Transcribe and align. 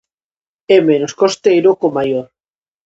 É 0.75 0.77
menos 0.89 1.13
costeiro 1.21 1.69
co 1.79 1.87
maior. 1.97 2.25